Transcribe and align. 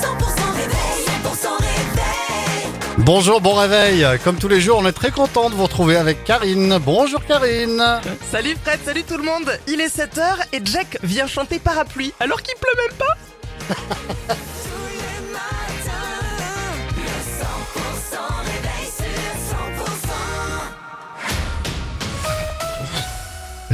100% 0.00 0.56
réveil, 0.56 1.04
100% 1.04 1.60
réveil. 1.60 2.72
Bonjour, 2.96 3.42
bon 3.42 3.52
réveil. 3.52 4.06
Comme 4.24 4.36
tous 4.36 4.48
les 4.48 4.62
jours, 4.62 4.78
on 4.80 4.86
est 4.86 4.92
très 4.92 5.10
content 5.10 5.50
de 5.50 5.54
vous 5.54 5.64
retrouver 5.64 5.98
avec 5.98 6.24
Karine. 6.24 6.78
Bonjour 6.78 7.22
Karine. 7.26 8.00
Salut 8.32 8.56
Fred, 8.64 8.80
salut 8.86 9.02
tout 9.02 9.18
le 9.18 9.24
monde 9.24 9.50
Il 9.68 9.82
est 9.82 9.94
7h 9.94 10.22
et 10.54 10.62
Jack 10.64 10.96
vient 11.02 11.26
chanter 11.26 11.58
parapluie 11.58 12.14
alors 12.20 12.40
qu'il 12.40 12.54
pleut 12.54 12.82
même 12.82 12.96
pas 12.96 14.34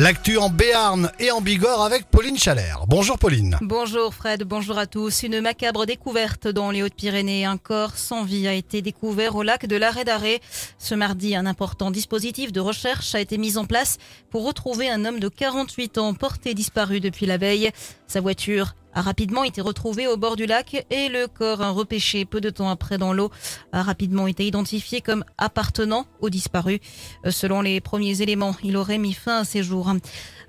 L'actu 0.00 0.38
en 0.38 0.48
Béarn 0.48 1.12
et 1.18 1.30
en 1.30 1.42
Bigorre 1.42 1.82
avec 1.82 2.06
Pauline 2.06 2.38
Chalère. 2.38 2.84
Bonjour 2.88 3.18
Pauline. 3.18 3.58
Bonjour 3.60 4.14
Fred, 4.14 4.45
bonjour 4.45 4.78
à 4.78 4.86
tous. 4.86 5.24
Une 5.24 5.42
macabre 5.42 5.84
découverte 5.84 6.48
dans 6.48 6.70
les 6.70 6.82
Hautes-Pyrénées. 6.82 7.45
Un 7.45 7.58
corps 7.58 7.98
sans 7.98 8.24
vie 8.24 8.48
a 8.48 8.55
été 8.55 8.80
découvert 8.80 9.36
au 9.36 9.42
lac 9.42 9.66
de 9.66 9.77
l'Arrêt 9.77 10.06
d'Arrêt. 10.06 10.41
Ce 10.78 10.94
mardi, 10.94 11.36
un 11.36 11.44
important 11.44 11.91
dispositif 11.91 12.50
de 12.50 12.60
recherche 12.60 13.14
a 13.14 13.20
été 13.20 13.36
mis 13.36 13.58
en 13.58 13.66
place 13.66 13.98
pour 14.30 14.46
retrouver 14.46 14.88
un 14.88 15.05
homme 15.05 15.20
de 15.20 15.28
48 15.28 15.98
ans 15.98 16.14
porté 16.14 16.55
disparu 16.55 17.00
depuis 17.00 17.27
la 17.27 17.36
veille. 17.36 17.70
Sa 18.06 18.22
voiture 18.22 18.74
a 18.94 19.02
rapidement 19.02 19.44
été 19.44 19.60
retrouvée 19.60 20.06
au 20.06 20.16
bord 20.16 20.36
du 20.36 20.46
lac 20.46 20.86
et 20.90 21.08
le 21.08 21.26
corps 21.26 21.60
repêché 21.74 22.24
peu 22.24 22.40
de 22.40 22.50
temps 22.50 22.68
après 22.68 22.98
dans 22.98 23.12
l'eau 23.12 23.30
a 23.72 23.82
rapidement 23.82 24.26
été 24.26 24.46
identifié 24.46 25.00
comme 25.00 25.24
appartenant 25.38 26.06
au 26.20 26.30
disparu. 26.30 26.80
Euh, 27.26 27.30
Selon 27.30 27.60
les 27.60 27.80
premiers 27.80 28.22
éléments, 28.22 28.56
il 28.62 28.76
aurait 28.76 28.98
mis 28.98 29.12
fin 29.12 29.40
à 29.40 29.44
ses 29.44 29.62
jours. 29.62 29.92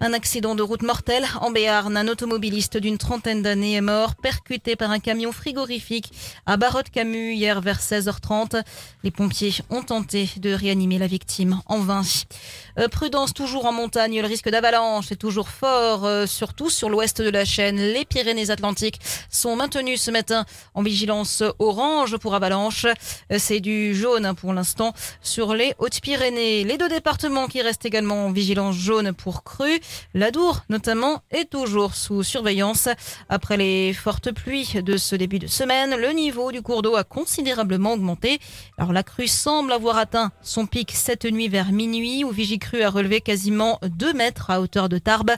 Un 0.04 0.14
accident 0.14 0.56
de 0.56 0.64
route 0.64 0.82
mortel 0.82 1.28
en 1.42 1.52
Béarn. 1.52 1.96
Un 1.96 2.08
automobiliste 2.08 2.76
d'une 2.76 2.98
trentaine 2.98 3.44
d'années 3.44 3.74
est 3.74 3.82
mort, 3.82 4.16
percuté 4.16 4.76
par 4.76 4.90
un 4.90 4.98
camion 4.98 5.32
frigorifique 5.32 6.12
à 6.48 6.58
Barotte-Camus 6.58 7.36
hier 7.36 7.62
vers 7.62 7.80
16h30. 7.80 8.64
Les 9.04 9.12
pompiers 9.12 9.54
ont 9.70 9.84
tenté 9.84 10.28
de 10.38 10.54
réanimer 10.54 10.98
la 10.98 11.06
victime 11.06 11.62
en 11.68 11.82
vain. 11.82 12.02
Euh, 12.80 12.88
prudence 12.88 13.36
toujours 13.36 13.68
en 13.68 13.74
montagne, 13.74 14.20
le 14.22 14.28
risque 14.28 14.50
d'avalanche 14.50 15.12
est 15.12 15.18
toujours 15.18 15.50
fort, 15.50 16.04
euh, 16.06 16.26
surtout 16.26 16.72
sur 16.72 16.90
l'ouest 16.90 17.22
de 17.22 17.30
la 17.30 17.46
chaîne. 17.46 17.78
Les 17.78 18.04
Pyrénées-Atlantiques 18.04 19.00
sont 19.30 19.56
maintenues 19.56 19.98
ce 19.98 20.10
matin 20.10 20.46
en 20.74 20.82
vigilance 20.82 21.44
orange 21.60 22.18
pour 22.18 22.34
avalanche. 22.34 22.86
Euh, 22.86 23.38
C'est 23.38 23.60
du 23.60 23.94
jaune 23.94 24.26
hein, 24.26 24.34
pour 24.34 24.52
l'instant 24.54 24.94
sur 25.22 25.54
les 25.54 25.76
Hautes-Pyrénées. 25.78 26.64
Les 26.64 26.80
deux 26.80 26.90
départements 26.90 27.46
qui 27.46 27.62
restent 27.62 27.86
également 27.86 28.26
en 28.26 28.32
vigilance 28.32 28.76
jaune 28.76 29.14
pour 29.14 29.44
crue. 29.44 29.80
L'Adour, 30.14 30.62
notamment, 30.70 31.22
est 31.32 31.50
toujours 31.50 31.96
sous 31.96 32.24
surveillance. 32.24 32.90
Après 33.30 33.58
les 33.58 33.94
fortes 33.94 34.32
pluies 34.32 34.82
de 34.82 34.98
ce 34.98 35.16
début 35.16 35.40
de 35.40 35.48
semaine, 35.48 35.96
le 35.96 36.12
niveau 36.12 36.52
du 36.52 36.62
cours 36.62 36.82
d'eau 36.82 36.96
a 36.96 37.04
considérablement 37.04 37.94
augmenté. 37.94 38.40
Alors 38.78 38.94
la 38.94 39.04
crue 39.04 39.28
semble 39.28 39.72
avoir 39.72 39.98
atteint 39.98 40.32
son 40.42 40.66
pic 40.66 40.92
cette 40.92 41.26
nuit 41.26 41.48
vers 41.48 41.72
minuit 41.72 42.24
où 42.24 42.32
Vigicru 42.32 42.82
a 42.84 42.90
relevé 42.90 43.22
quasiment 43.22 43.80
2 43.84 44.14
mètres 44.14 44.50
à 44.50 44.62
hauteur 44.62 44.90
de 44.90 44.98
Tarbes. 44.98 45.32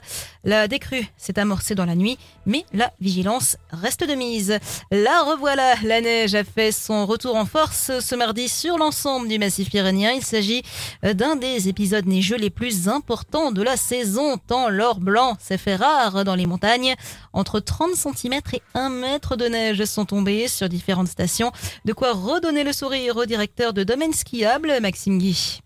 La 0.44 0.68
décrue 0.68 1.06
s'est 1.16 1.38
amorcée 1.38 1.74
dans 1.74 1.84
la 1.84 1.94
nuit, 1.94 2.18
mais 2.46 2.64
la 2.72 2.92
vigilance 3.00 3.56
reste 3.70 4.06
de 4.06 4.14
mise. 4.14 4.58
La 4.90 5.22
revoilà, 5.22 5.74
la 5.82 6.00
neige 6.00 6.34
a 6.34 6.44
fait 6.44 6.72
son 6.72 7.06
retour 7.06 7.36
en 7.36 7.46
force 7.46 7.90
ce 8.00 8.14
mardi 8.14 8.48
sur 8.48 8.78
l'ensemble 8.78 9.28
du 9.28 9.38
massif 9.38 9.70
pyrénéen. 9.70 10.12
Il 10.12 10.24
s'agit 10.24 10.62
d'un 11.02 11.36
des 11.36 11.68
épisodes 11.68 12.06
neigeux 12.06 12.36
les 12.36 12.50
plus 12.50 12.88
importants 12.88 13.52
de 13.52 13.62
la 13.62 13.76
saison, 13.76 14.38
tant 14.46 14.68
l'or 14.68 15.00
blanc 15.00 15.36
s'est 15.38 15.58
fait 15.58 15.76
rare 15.76 16.24
dans 16.24 16.34
les 16.34 16.46
montagnes. 16.46 16.94
Entre 17.32 17.60
30 17.60 17.94
cm 17.94 18.40
et 18.52 18.62
1 18.74 18.90
mètre 18.90 19.36
de 19.36 19.46
neige 19.46 19.84
sont 19.84 20.04
tombés 20.04 20.48
sur 20.48 20.68
différentes 20.68 21.08
stations. 21.08 21.52
De 21.84 21.92
quoi 21.92 22.12
redonner 22.12 22.64
le 22.64 22.72
sourire 22.72 23.16
au 23.16 23.24
directeur 23.24 23.72
de 23.72 23.82
domaine 23.82 24.12
skiable, 24.12 24.72
Maxime 24.80 25.18
Guy. 25.18 25.60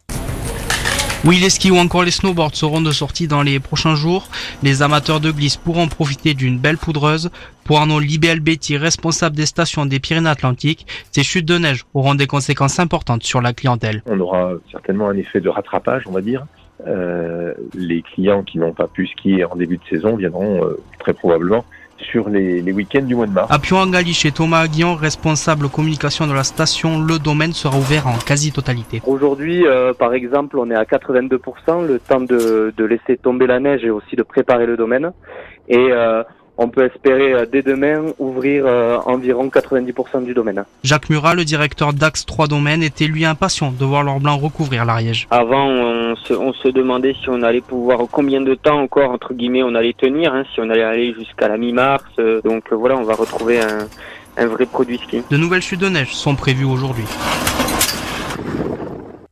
Oui, 1.24 1.38
les 1.40 1.50
skis 1.50 1.72
ou 1.72 1.76
encore 1.76 2.04
les 2.04 2.12
snowboards 2.12 2.54
seront 2.54 2.80
de 2.80 2.92
sortie 2.92 3.26
dans 3.26 3.42
les 3.42 3.58
prochains 3.58 3.96
jours. 3.96 4.28
Les 4.62 4.82
amateurs 4.82 5.18
de 5.18 5.32
glisse 5.32 5.56
pourront 5.56 5.88
profiter 5.88 6.32
d'une 6.32 6.58
belle 6.58 6.78
poudreuse. 6.78 7.30
Pour 7.64 7.78
Arnaud 7.78 7.98
Libel-Betty, 7.98 8.76
responsable 8.76 9.34
des 9.34 9.44
stations 9.44 9.84
des 9.84 9.98
Pyrénées-Atlantiques, 9.98 10.86
ces 11.10 11.24
chutes 11.24 11.44
de 11.44 11.58
neige 11.58 11.84
auront 11.92 12.14
des 12.14 12.28
conséquences 12.28 12.78
importantes 12.78 13.24
sur 13.24 13.40
la 13.40 13.52
clientèle. 13.52 14.02
on 14.06 14.20
aura 14.20 14.52
certainement 14.70 15.08
un 15.08 15.16
effet 15.16 15.40
de 15.40 15.48
rattrapage, 15.48 16.04
on 16.06 16.12
va 16.12 16.20
dire. 16.20 16.46
Euh, 16.86 17.54
les 17.74 18.02
clients 18.02 18.42
qui 18.42 18.58
n'ont 18.58 18.72
pas 18.72 18.86
pu 18.86 19.06
skier 19.06 19.44
en 19.44 19.56
début 19.56 19.78
de 19.78 19.84
saison 19.90 20.16
viendront 20.16 20.64
euh, 20.64 20.78
très 20.98 21.12
probablement 21.12 21.64
sur 21.98 22.28
les, 22.28 22.62
les 22.62 22.72
week-ends 22.72 23.02
du 23.02 23.14
mois 23.14 23.26
de 23.26 23.32
mars. 23.32 23.50
À 23.50 23.58
Pion-en-Galie, 23.58 24.14
chez 24.14 24.30
Thomas 24.30 24.60
Aguillon, 24.60 24.94
responsable 24.94 25.68
communication 25.68 26.26
de 26.26 26.32
la 26.32 26.44
station, 26.44 27.00
le 27.00 27.18
domaine 27.18 27.52
sera 27.52 27.76
ouvert 27.76 28.06
en 28.06 28.16
quasi-totalité. 28.18 29.02
Aujourd'hui, 29.06 29.66
euh, 29.66 29.92
par 29.92 30.14
exemple, 30.14 30.58
on 30.58 30.70
est 30.70 30.76
à 30.76 30.84
82%, 30.84 31.86
le 31.86 31.98
temps 31.98 32.20
de, 32.20 32.72
de 32.76 32.84
laisser 32.84 33.16
tomber 33.16 33.46
la 33.46 33.58
neige 33.58 33.84
et 33.84 33.90
aussi 33.90 34.16
de 34.16 34.22
préparer 34.22 34.66
le 34.66 34.76
domaine. 34.76 35.10
Et 35.68 35.88
euh, 35.90 36.22
on 36.58 36.68
peut 36.68 36.84
espérer 36.84 37.32
euh, 37.32 37.46
dès 37.50 37.62
demain 37.62 38.02
ouvrir 38.18 38.64
euh, 38.66 38.98
environ 39.06 39.46
90% 39.46 40.24
du 40.24 40.34
domaine. 40.34 40.64
Jacques 40.82 41.08
Murat, 41.08 41.34
le 41.34 41.44
directeur 41.44 41.92
d'Axe 41.92 42.26
3 42.26 42.48
Domaines, 42.48 42.82
était 42.82 43.06
lui 43.06 43.24
impatient 43.24 43.72
de 43.72 43.84
voir 43.84 44.02
l'or 44.02 44.20
blanc 44.20 44.36
recouvrir 44.36 44.84
l'Ariège. 44.84 45.28
Avant, 45.30 45.66
on 45.68 46.16
se, 46.16 46.34
on 46.34 46.52
se 46.52 46.68
demandait 46.68 47.14
si 47.22 47.28
on 47.30 47.42
allait 47.42 47.60
pouvoir, 47.60 48.00
combien 48.10 48.40
de 48.40 48.54
temps 48.54 48.80
encore, 48.80 49.10
entre 49.12 49.32
guillemets, 49.34 49.62
on 49.62 49.74
allait 49.74 49.94
tenir, 49.94 50.34
hein, 50.34 50.42
si 50.52 50.60
on 50.60 50.68
allait 50.68 50.82
aller 50.82 51.14
jusqu'à 51.14 51.48
la 51.48 51.56
mi-mars. 51.56 52.04
euh, 52.18 52.40
donc 52.42 52.64
euh, 52.72 52.76
voilà, 52.76 52.96
on 52.96 53.04
va 53.04 53.14
retrouver 53.14 53.60
un, 53.60 53.86
un 54.36 54.46
vrai 54.46 54.66
produit 54.66 54.98
ski. 54.98 55.22
De 55.30 55.36
nouvelles 55.36 55.62
chutes 55.62 55.80
de 55.80 55.88
neige 55.88 56.14
sont 56.14 56.34
prévues 56.34 56.64
aujourd'hui. 56.64 57.04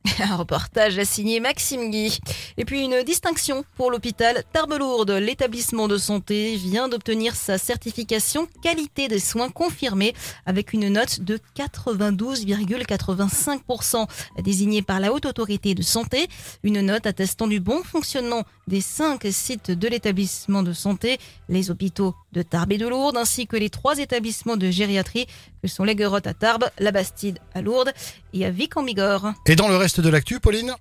Un 0.21 0.37
reportage 0.37 1.03
signé 1.05 1.41
Maxime 1.41 1.91
Guy. 1.91 2.19
Et 2.56 2.65
puis 2.65 2.83
une 2.83 3.03
distinction 3.03 3.65
pour 3.77 3.91
l'hôpital 3.91 4.44
Tarbes-Lourdes. 4.53 5.11
L'établissement 5.11 5.89
de 5.89 5.99
santé 5.99 6.55
vient 6.56 6.89
d'obtenir 6.89 7.34
sa 7.34 7.59
certification 7.59 8.47
qualité 8.62 9.09
des 9.09 9.19
soins 9.19 9.50
confirmée 9.50 10.15
avec 10.44 10.72
une 10.72 10.89
note 10.89 11.21
de 11.21 11.41
92,85% 11.56 14.06
désignée 14.43 14.83
par 14.83 15.00
la 15.00 15.12
haute 15.12 15.27
autorité 15.27 15.75
de 15.75 15.83
santé. 15.83 16.28
Une 16.62 16.81
note 16.81 17.06
attestant 17.06 17.47
du 17.47 17.61
bon 17.61 17.83
fonctionnement 17.83 18.44
des 18.67 18.81
cinq 18.81 19.27
sites 19.31 19.71
de 19.71 19.88
l'établissement 19.88 20.62
de 20.62 20.73
santé, 20.73 21.19
les 21.49 21.71
hôpitaux 21.71 22.15
de 22.33 22.43
Tarbes 22.43 22.73
et 22.73 22.78
de 22.78 22.88
Lourdes, 22.88 23.17
ainsi 23.17 23.47
que 23.47 23.56
les 23.56 23.71
trois 23.71 23.99
établissements 23.99 24.56
de 24.56 24.71
gériatrie 24.71 25.27
que 25.62 25.69
sont 25.69 25.84
les 25.84 25.94
Guerottes 25.94 26.27
à 26.27 26.34
Tarbes, 26.34 26.69
la 26.78 26.93
Bastide 26.93 27.39
à 27.55 27.62
Lourdes 27.62 27.93
et 28.33 28.44
à 28.44 28.50
Vic 28.50 28.77
en 28.77 28.83
Bigorre. 28.83 29.34
Et 29.47 29.56
dans 29.56 29.69
le 29.69 29.77
reste 29.77 30.00
de 30.00 30.09
l'actu, 30.09 30.41
Pauline? 30.41 30.75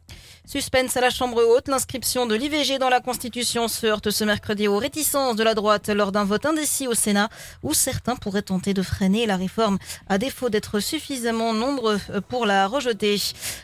Suspense 0.47 0.95
à 0.95 1.01
la 1.01 1.09
Chambre 1.09 1.43
haute, 1.43 1.67
l'inscription 1.69 2.27
de 2.27 2.35
l'IVG 2.35 2.77
dans 2.77 2.89
la 2.89 2.99
Constitution 2.99 3.67
se 3.67 3.87
heurte 3.87 4.11
ce 4.11 4.23
mercredi 4.23 4.67
aux 4.67 4.77
réticences 4.77 5.35
de 5.35 5.43
la 5.43 5.55
droite 5.55 5.89
lors 5.89 6.11
d'un 6.11 6.23
vote 6.23 6.45
indécis 6.45 6.87
au 6.87 6.93
Sénat 6.93 7.29
où 7.63 7.73
certains 7.73 8.15
pourraient 8.15 8.43
tenter 8.43 8.75
de 8.75 8.83
freiner 8.83 9.25
la 9.25 9.37
réforme 9.37 9.79
à 10.07 10.19
défaut 10.19 10.49
d'être 10.49 10.79
suffisamment 10.79 11.55
nombreux 11.55 11.99
pour 12.29 12.45
la 12.45 12.67
rejeter. 12.67 13.17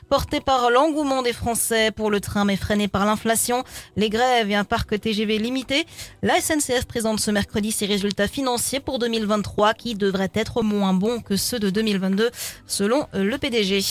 Porté 0.10 0.42
par 0.42 0.72
l'engouement 0.72 1.22
des 1.22 1.34
Français 1.34 1.92
pour 1.92 2.10
le 2.10 2.20
train 2.20 2.46
mais 2.46 2.56
freiné 2.56 2.88
par 2.88 3.06
l'inflation, 3.06 3.64
les 3.96 4.10
grèves 4.10 4.50
et 4.50 4.56
un 4.56 4.64
parc 4.64 5.00
TGV 5.00 5.38
limité, 5.38 5.86
la 6.24 6.42
SNCF 6.42 6.86
présente 6.86 7.20
ce 7.20 7.30
mercredi 7.30 7.72
ses 7.72 7.86
résultats 7.86 8.28
financiers 8.28 8.80
pour 8.80 8.98
2023 8.98 9.76
qui 9.76 9.94
devraient 9.94 10.32
être 10.34 10.64
moins 10.64 10.94
bons 10.94 11.11
que 11.20 11.36
ceux 11.36 11.60
de 11.60 11.70
2022 11.70 12.32
selon 12.66 13.08
le 13.14 13.38
PDG. 13.38 13.82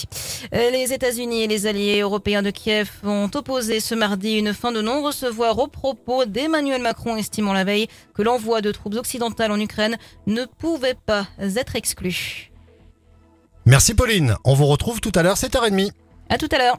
Les 0.52 0.92
États-Unis 0.92 1.42
et 1.42 1.46
les 1.46 1.66
alliés 1.66 2.00
européens 2.00 2.42
de 2.42 2.50
Kiev 2.50 2.90
ont 3.04 3.30
opposé 3.34 3.80
ce 3.80 3.94
mardi 3.94 4.38
une 4.38 4.54
fin 4.54 4.72
de 4.72 4.80
non-recevoir 4.80 5.58
aux 5.58 5.68
propos 5.68 6.24
d'Emmanuel 6.24 6.82
Macron 6.82 7.16
estimant 7.16 7.52
la 7.52 7.64
veille 7.64 7.88
que 8.14 8.22
l'envoi 8.22 8.60
de 8.60 8.72
troupes 8.72 8.94
occidentales 8.94 9.52
en 9.52 9.60
Ukraine 9.60 9.96
ne 10.26 10.44
pouvait 10.44 10.96
pas 11.06 11.26
être 11.38 11.76
exclu. 11.76 12.50
Merci 13.66 13.94
Pauline. 13.94 14.36
On 14.44 14.54
vous 14.54 14.66
retrouve 14.66 15.00
tout 15.00 15.12
à 15.14 15.22
l'heure 15.22 15.36
7h30. 15.36 15.90
À 16.28 16.38
tout 16.38 16.48
à 16.52 16.58
l'heure. 16.58 16.78